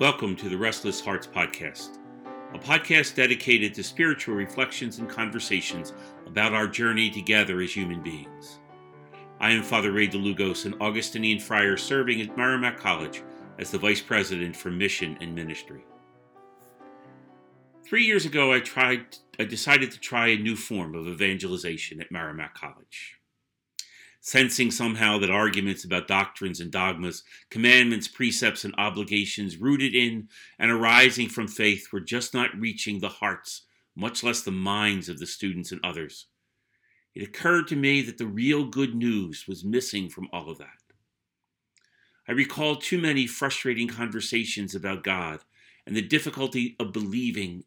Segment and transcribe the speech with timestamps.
[0.00, 1.98] Welcome to the Restless Hearts Podcast,
[2.54, 5.92] a podcast dedicated to spiritual reflections and conversations
[6.26, 8.60] about our journey together as human beings.
[9.40, 13.22] I am Father Ray Dlugos, an Augustinian friar serving at Merrimack College
[13.58, 15.84] as the Vice President for Mission and Ministry.
[17.84, 19.18] Three years ago, I tried.
[19.38, 23.19] I decided to try a new form of evangelization at Merrimack College
[24.20, 30.70] sensing somehow that arguments about doctrines and dogmas, commandments, precepts, and obligations rooted in and
[30.70, 33.62] arising from faith were just not reaching the hearts,
[33.96, 36.26] much less the minds of the students and others.
[37.14, 40.68] It occurred to me that the real good news was missing from all of that.
[42.28, 45.40] I recall too many frustrating conversations about God
[45.86, 47.64] and the difficulty of believing,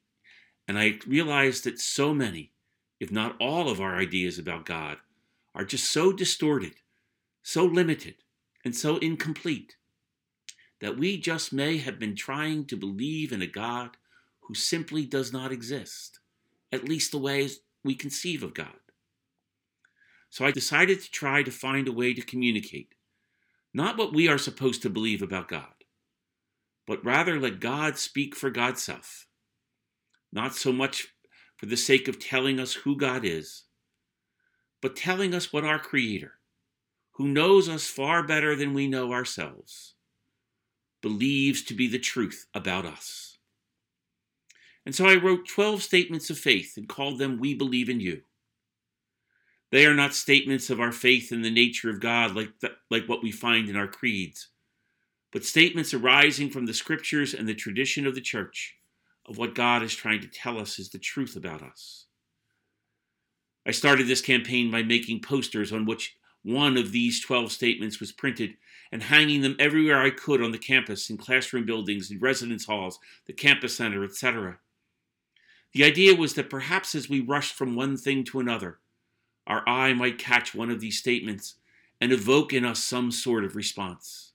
[0.67, 2.54] and I realized that so many,
[2.99, 4.98] if not all of our ideas about God,
[5.55, 6.73] are just so distorted,
[7.43, 8.15] so limited,
[8.65, 9.76] and so incomplete
[10.82, 13.98] that we just may have been trying to believe in a God
[14.41, 16.20] who simply does not exist,
[16.71, 17.49] at least the way
[17.84, 18.68] we conceive of God.
[20.29, 22.95] So I decided to try to find a way to communicate,
[23.73, 25.73] not what we are supposed to believe about God,
[26.88, 29.27] but rather let God speak for God's self,
[30.32, 31.07] not so much
[31.55, 33.63] for the sake of telling us who God is,
[34.84, 36.34] but telling us what our Creator,
[37.12, 39.93] who knows us far better than we know ourselves,
[41.01, 43.37] believes to be the truth about us.
[44.85, 48.23] And so I wrote 12 statements of faith and called them We Believe in You.
[49.71, 53.07] They are not statements of our faith in the nature of God like, the, like
[53.07, 54.49] what we find in our creeds,
[55.31, 58.76] but statements arising from the scriptures and the tradition of the church
[59.29, 62.07] of what God is trying to tell us is the truth about us.
[63.66, 68.12] I started this campaign by making posters on which one of these 12 statements was
[68.12, 68.56] printed
[68.92, 73.00] and hanging them everywhere I could on the campus, in classroom buildings, in residence halls,
[73.25, 74.59] the campus center, etc.
[75.73, 78.79] The idea was that perhaps as we rushed from one thing to another,
[79.47, 81.56] our eye might catch one of these statements
[82.00, 84.34] and evoke in us some sort of response.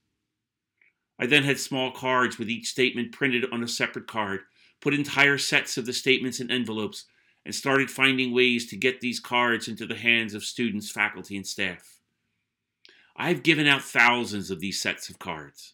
[1.18, 4.40] I then had small cards with each statement printed on a separate card,
[4.80, 7.04] put entire sets of the statements in envelopes,
[7.48, 11.46] and started finding ways to get these cards into the hands of students, faculty, and
[11.46, 11.98] staff.
[13.16, 15.72] I've given out thousands of these sets of cards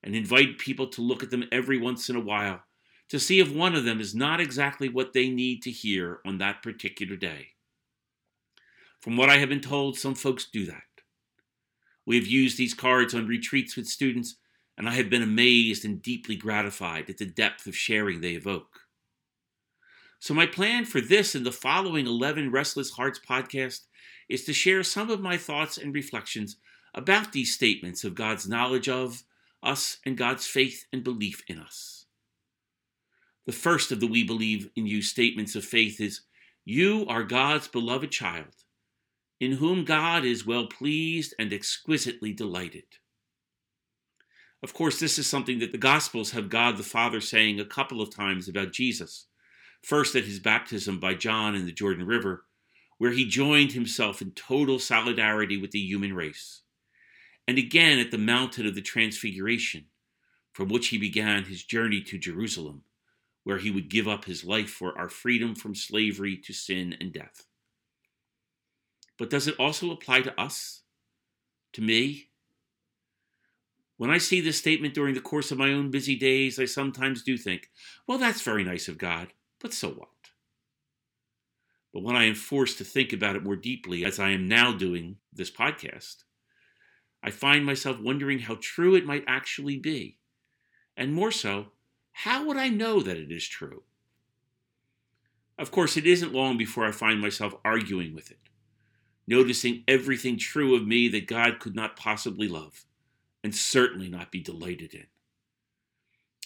[0.00, 2.60] and invite people to look at them every once in a while
[3.08, 6.38] to see if one of them is not exactly what they need to hear on
[6.38, 7.48] that particular day.
[9.00, 10.82] From what I have been told, some folks do that.
[12.06, 14.36] We have used these cards on retreats with students,
[14.76, 18.82] and I have been amazed and deeply gratified at the depth of sharing they evoke.
[20.20, 23.82] So, my plan for this and the following 11 Restless Hearts podcast
[24.28, 26.56] is to share some of my thoughts and reflections
[26.92, 29.22] about these statements of God's knowledge of
[29.62, 32.06] us and God's faith and belief in us.
[33.46, 36.22] The first of the We Believe in You statements of faith is
[36.64, 38.64] You are God's beloved child,
[39.38, 42.84] in whom God is well pleased and exquisitely delighted.
[44.64, 48.00] Of course, this is something that the Gospels have God the Father saying a couple
[48.00, 49.27] of times about Jesus
[49.82, 52.44] first at his baptism by John in the Jordan River,
[52.98, 56.62] where he joined himself in total solidarity with the human race,
[57.46, 59.86] and again at the mountain of the Transfiguration,
[60.52, 62.82] from which he began his journey to Jerusalem,
[63.44, 67.12] where he would give up his life for our freedom from slavery to sin and
[67.12, 67.46] death.
[69.16, 70.82] But does it also apply to us?
[71.74, 72.28] To me?
[73.96, 77.22] When I see this statement during the course of my own busy days, I sometimes
[77.22, 77.68] do think,
[78.06, 79.28] well, that's very nice of God.
[79.60, 80.08] But so what?
[81.92, 84.72] But when I am forced to think about it more deeply, as I am now
[84.72, 86.24] doing this podcast,
[87.22, 90.18] I find myself wondering how true it might actually be.
[90.96, 91.68] And more so,
[92.12, 93.82] how would I know that it is true?
[95.58, 98.38] Of course, it isn't long before I find myself arguing with it,
[99.26, 102.84] noticing everything true of me that God could not possibly love,
[103.42, 105.06] and certainly not be delighted in.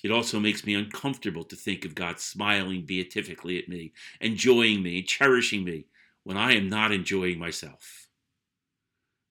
[0.02, 5.02] It also makes me uncomfortable to think of God smiling beatifically at me, enjoying me,
[5.02, 5.86] cherishing me
[6.24, 8.08] when I am not enjoying myself.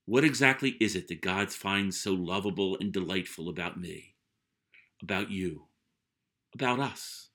[0.06, 4.16] What exactly is it that God finds so lovable and delightful about me,
[5.02, 5.68] about you,
[6.54, 7.30] about us?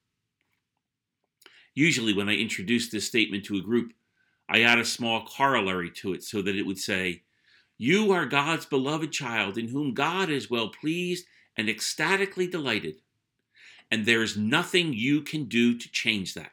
[1.74, 3.92] Usually, when I introduce this statement to a group,
[4.48, 7.22] I add a small corollary to it so that it would say,
[7.76, 12.96] You are God's beloved child, in whom God is well pleased and ecstatically delighted
[13.90, 16.52] and there is nothing you can do to change that.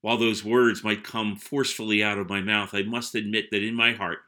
[0.00, 3.74] While those words might come forcefully out of my mouth, I must admit that in
[3.74, 4.18] my heart,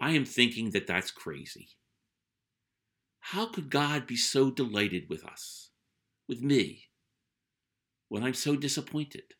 [0.00, 1.70] I am thinking that that's crazy.
[3.20, 5.70] How could God be so delighted with us,
[6.28, 6.84] with me,
[8.08, 9.34] when I'm so disappointed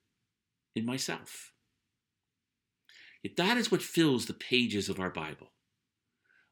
[0.75, 1.53] in myself?
[3.23, 5.53] Yet that is what fills the pages of our Bible.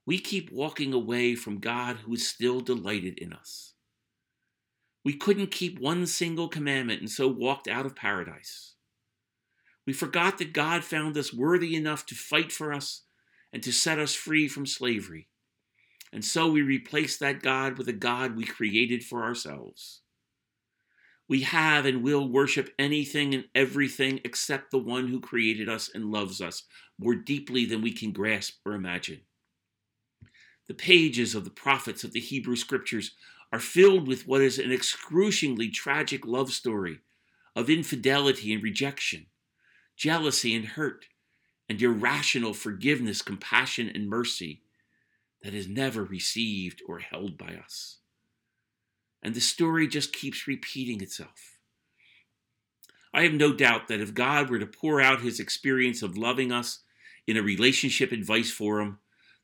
[0.06, 3.73] We keep walking away from God who is still delighted in us.
[5.04, 8.74] We couldn't keep one single commandment and so walked out of paradise.
[9.86, 13.02] We forgot that God found us worthy enough to fight for us
[13.52, 15.28] and to set us free from slavery.
[16.12, 20.00] And so we replaced that God with a God we created for ourselves.
[21.28, 26.12] We have and will worship anything and everything except the one who created us and
[26.12, 26.64] loves us
[26.98, 29.22] more deeply than we can grasp or imagine.
[30.66, 33.12] The pages of the prophets of the Hebrew Scriptures
[33.54, 36.98] are filled with what is an excruciatingly tragic love story
[37.54, 39.26] of infidelity and rejection,
[39.96, 41.04] jealousy and hurt,
[41.68, 44.62] and irrational forgiveness, compassion, and mercy
[45.44, 47.98] that is never received or held by us.
[49.22, 51.60] And the story just keeps repeating itself.
[53.14, 56.50] I have no doubt that if God were to pour out his experience of loving
[56.50, 56.80] us
[57.24, 58.98] in a relationship advice forum,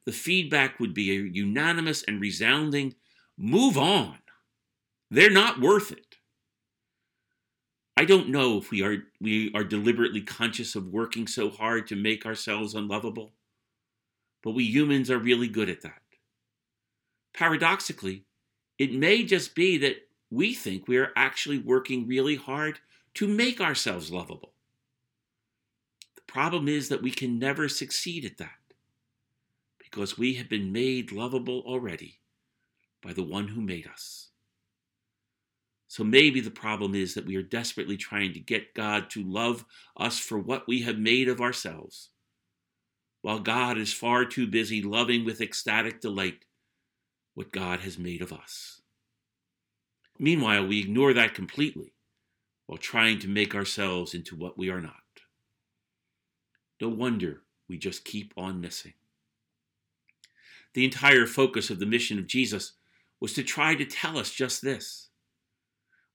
[0.04, 2.96] the feedback would be a unanimous and resounding
[3.40, 4.18] move on.
[5.10, 6.16] They're not worth it.
[7.96, 11.96] I don't know if we are we are deliberately conscious of working so hard to
[11.96, 13.32] make ourselves unlovable,
[14.42, 16.02] but we humans are really good at that.
[17.34, 18.24] Paradoxically,
[18.78, 19.96] it may just be that
[20.30, 22.78] we think we are actually working really hard
[23.14, 24.52] to make ourselves lovable.
[26.14, 28.50] The problem is that we can never succeed at that
[29.78, 32.19] because we have been made lovable already
[33.02, 34.28] by the one who made us.
[35.88, 39.64] So maybe the problem is that we are desperately trying to get God to love
[39.96, 42.10] us for what we have made of ourselves,
[43.22, 46.44] while God is far too busy loving with ecstatic delight
[47.34, 48.82] what God has made of us.
[50.18, 51.92] Meanwhile, we ignore that completely
[52.66, 54.94] while trying to make ourselves into what we are not.
[56.80, 58.92] No wonder we just keep on missing.
[60.74, 62.74] The entire focus of the mission of Jesus
[63.20, 65.08] was to try to tell us just this.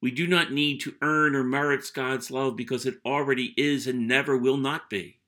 [0.01, 4.07] We do not need to earn or merit God's love because it already is and
[4.07, 5.19] never will not be.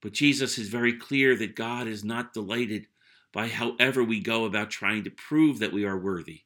[0.00, 2.86] But Jesus is very clear that God is not delighted
[3.32, 6.42] by however we go about trying to prove that we are worthy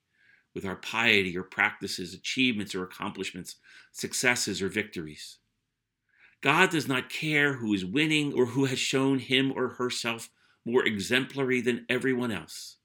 [0.55, 3.57] with our piety or practices, achievements or accomplishments,
[3.91, 5.39] successes or victories.
[6.41, 10.29] God does not care who is winning or who has shown him or herself
[10.65, 12.77] more exemplary than everyone else.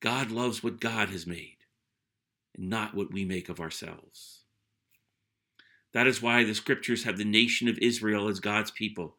[0.00, 1.56] God loves what God has made
[2.56, 4.42] and not what we make of ourselves.
[5.92, 9.16] That is why the scriptures have the nation of Israel as God's people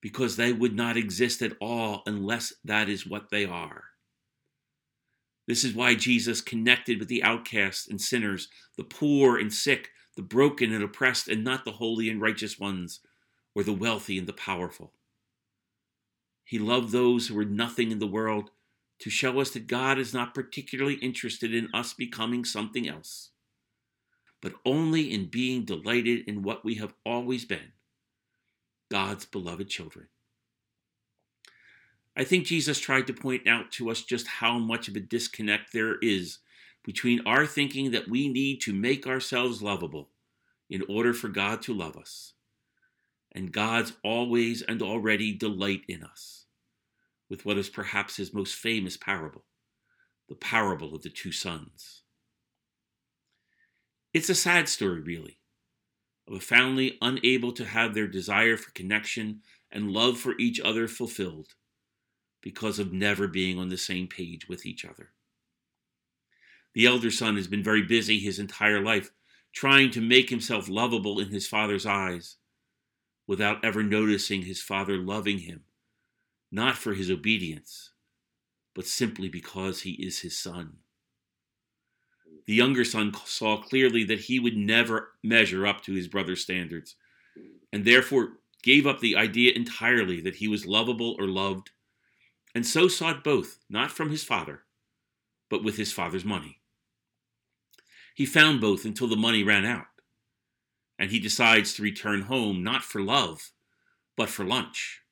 [0.00, 3.84] because they would not exist at all unless that is what they are.
[5.46, 10.22] This is why Jesus connected with the outcasts and sinners, the poor and sick, the
[10.22, 13.00] broken and oppressed, and not the holy and righteous ones,
[13.54, 14.92] or the wealthy and the powerful.
[16.44, 18.50] He loved those who were nothing in the world
[18.98, 23.30] to show us that God is not particularly interested in us becoming something else,
[24.40, 27.72] but only in being delighted in what we have always been
[28.90, 30.08] God's beloved children.
[32.16, 35.72] I think Jesus tried to point out to us just how much of a disconnect
[35.72, 36.38] there is
[36.82, 40.08] between our thinking that we need to make ourselves lovable
[40.70, 42.32] in order for God to love us,
[43.32, 46.45] and God's always and already delight in us,
[47.28, 49.44] with what is perhaps his most famous parable,
[50.28, 52.02] the parable of the two sons.
[54.14, 55.38] It's a sad story, really,
[56.28, 60.88] of a family unable to have their desire for connection and love for each other
[60.88, 61.48] fulfilled
[62.40, 65.10] because of never being on the same page with each other.
[66.74, 69.10] The elder son has been very busy his entire life
[69.52, 72.36] trying to make himself lovable in his father's eyes
[73.26, 75.62] without ever noticing his father loving him,
[76.50, 77.90] not for his obedience,
[78.74, 80.76] but simply because he is his son.
[82.46, 86.94] The younger son saw clearly that he would never measure up to his brother's standards,
[87.72, 91.70] and therefore gave up the idea entirely that he was lovable or loved,
[92.54, 94.62] and so sought both, not from his father,
[95.50, 96.60] but with his father's money.
[98.14, 99.86] He found both until the money ran out,
[100.98, 103.50] and he decides to return home not for love,
[104.16, 105.02] but for lunch,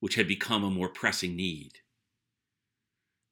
[0.00, 1.78] which had become a more pressing need.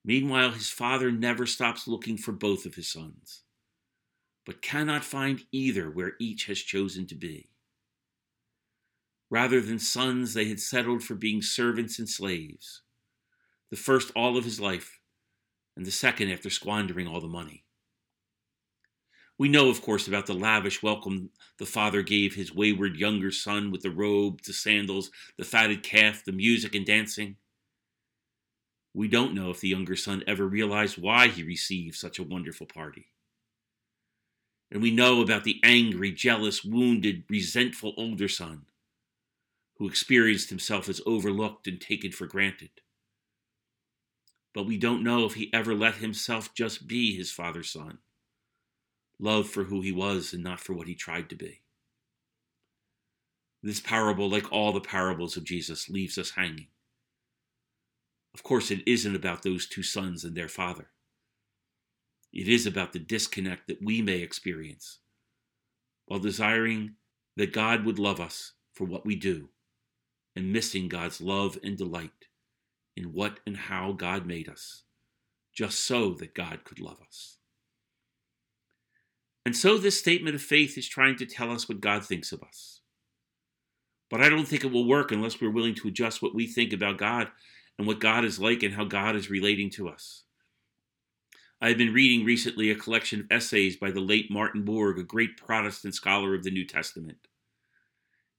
[0.05, 3.43] Meanwhile, his father never stops looking for both of his sons,
[4.47, 7.51] but cannot find either where each has chosen to be.
[9.31, 12.83] Rather than sons, they had settled for being servants and slaves,
[13.71, 15.01] the first all of his life,
[15.77, 17.65] and the second after squandering all the money.
[19.39, 23.71] We know, of course, about the lavish welcome the father gave his wayward younger son
[23.71, 27.37] with the robe, the sandals, the fatted calf, the music and dancing.
[28.95, 32.67] We don't know if the younger son ever realized why he received such a wonderful
[32.67, 33.07] party.
[34.73, 38.67] And we know about the angry, jealous, wounded, resentful older son
[39.77, 42.71] who experienced himself as overlooked and taken for granted.
[44.53, 47.99] But we don't know if he ever let himself just be his father's son,
[49.19, 51.63] loved for who he was and not for what he tried to be.
[53.63, 56.69] This parable, like all the parables of Jesus, leaves us hanging.
[58.35, 60.91] Of course, it isn't about those two sons and their father.
[62.33, 64.99] It is about the disconnect that we may experience
[66.07, 66.95] while desiring
[67.37, 69.49] that God would love us for what we do
[70.37, 72.27] and missing God's love and delight
[72.97, 74.85] in what and how God made us,
[75.53, 77.38] just so that God could love us.
[79.49, 82.43] And so, this statement of faith is trying to tell us what God thinks of
[82.43, 82.83] us.
[84.11, 86.71] But I don't think it will work unless we're willing to adjust what we think
[86.71, 87.29] about God
[87.79, 90.25] and what God is like and how God is relating to us.
[91.63, 95.03] I have been reading recently a collection of essays by the late Martin Borg, a
[95.03, 97.27] great Protestant scholar of the New Testament.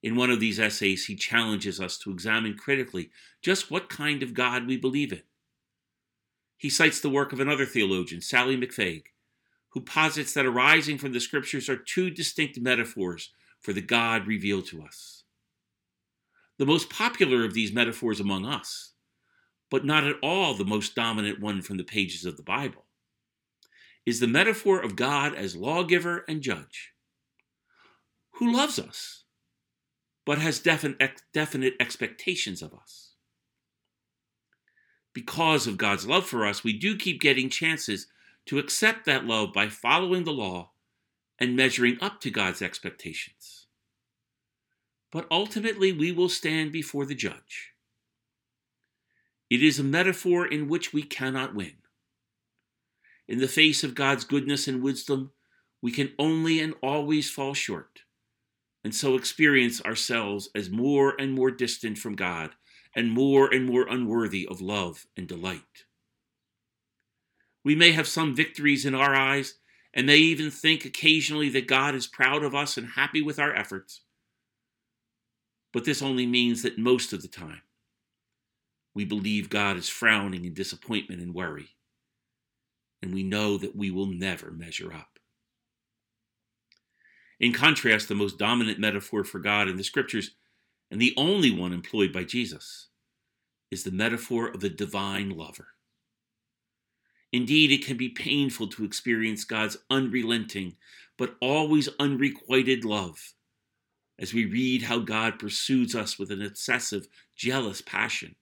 [0.04, 3.10] In one of these essays, he challenges us to examine critically
[3.42, 5.24] just what kind of God we believe in.
[6.56, 9.06] He cites the work of another theologian, Sallie McFague,
[9.70, 14.66] who posits that arising from the scriptures are two distinct metaphors for the God revealed
[14.68, 15.24] to us.
[16.58, 18.90] The most popular of these metaphors among us
[19.70, 22.86] but not at all the most dominant one from the pages of the Bible,
[24.06, 26.94] is the metaphor of God as lawgiver and judge,
[28.34, 29.24] who loves us,
[30.26, 33.14] but has definite, definite expectations of us.
[35.14, 38.08] Because of God's love for us, we do keep getting chances
[38.46, 40.72] to accept that love by following the law
[41.40, 43.68] and measuring up to God's expectations.
[45.12, 47.74] But ultimately, we will stand before the judge
[49.50, 51.74] it is a metaphor in which we cannot win.
[53.28, 55.32] In the face of God's goodness and wisdom,
[55.82, 58.02] we can only and always fall short,
[58.84, 62.52] and so experience ourselves as more and more distant from God
[62.96, 65.86] and more and more unworthy of love and delight.
[67.64, 69.56] We may have some victories in our eyes
[69.94, 73.54] and may even think occasionally that God is proud of us and happy with our
[73.54, 74.02] efforts.
[75.74, 77.62] But this only means that most of the time,
[78.96, 81.76] we believe God is frowning in disappointment and worry,
[83.02, 85.20] and we know that we will never measure up.
[87.40, 90.32] In contrast, the most dominant metaphor for God in the scriptures,
[90.92, 92.88] and the only one employed by Jesus,
[93.72, 95.68] is the metaphor of the divine lover.
[97.32, 100.76] Indeed, it can be painful to experience God's unrelenting
[101.18, 103.34] but always unrequited love
[104.18, 108.36] as we read how God pursues us with an obsessive, jealous passion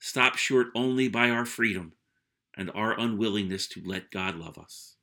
[0.00, 1.92] stop short only by our freedom
[2.56, 4.96] and our unwillingness to let God love us.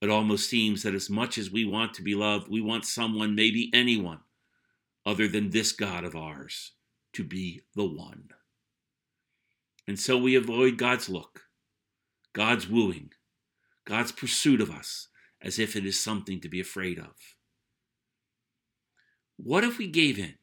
[0.00, 3.34] It almost seems that as much as we want to be loved, we want someone,
[3.34, 4.18] maybe anyone,
[5.04, 6.72] other than this God of ours,
[7.14, 8.28] to be the one.
[9.88, 11.42] And so we avoid God's look,
[12.36, 13.10] God's wooing,
[13.84, 15.08] God's pursuit of us,
[15.40, 17.14] as if it is something to be afraid of.
[19.36, 20.34] What if we gave in?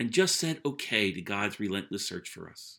[0.00, 2.78] and just said okay to God's relentless search for us.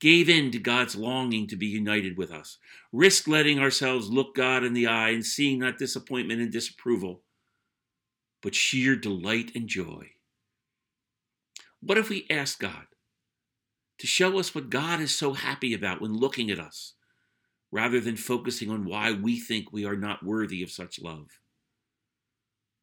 [0.00, 2.58] Gave in to God's longing to be united with us,
[2.92, 7.22] risked letting ourselves look God in the eye and seeing not disappointment and disapproval,
[8.42, 10.10] but sheer delight and joy.
[11.80, 12.86] What if we asked God
[13.98, 16.94] to show us what God is so happy about when looking at us,
[17.70, 21.40] rather than focusing on why we think we are not worthy of such love?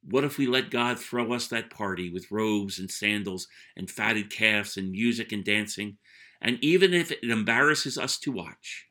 [0.04, 3.48] What if we let God throw us that party with robes and sandals
[3.78, 5.98] and fatted calves and music and dancing?
[6.42, 8.88] And even if it embarrasses us to watch,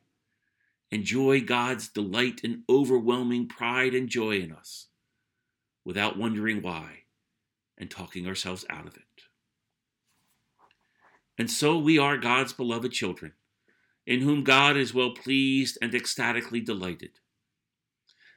[0.89, 4.87] enjoy God's delight and overwhelming pride and joy in us
[5.85, 7.03] without wondering why
[7.77, 9.03] and talking ourselves out of it.
[11.37, 13.33] And so we are God's beloved children,
[14.05, 17.11] in whom God is well pleased and ecstatically delighted.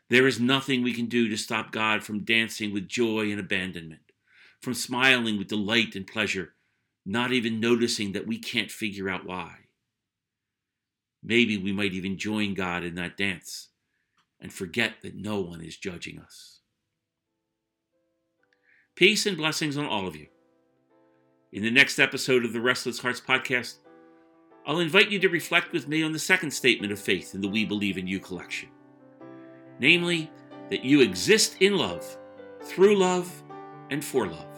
[0.08, 4.12] There is nothing we can do to stop God from dancing with joy and abandonment,
[4.60, 6.54] from smiling with delight and pleasure,
[7.04, 9.66] not even noticing that we can't figure out why.
[11.22, 13.68] Maybe we might even join God in that dance
[14.40, 16.60] and forget that no one is judging us.
[18.94, 20.28] Peace and blessings on all of you.
[21.52, 23.76] In the next episode of the Restless Hearts podcast,
[24.66, 27.46] I'll invite you to reflect with me on the second statement of faith in the
[27.46, 28.68] We Believe in You collection.
[29.78, 30.28] Namely,
[30.70, 32.04] that you exist in love,
[32.62, 33.30] through love,
[33.90, 34.55] and for love.